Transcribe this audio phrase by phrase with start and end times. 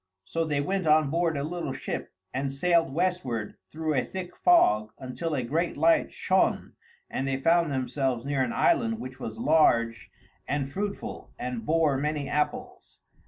[0.25, 4.91] So they went on board a little ship and sailed westward through a thick fog
[4.97, 6.73] until a great light shone
[7.07, 10.09] and they found themselves near an island which was large
[10.47, 12.97] and fruitful and bore many apples.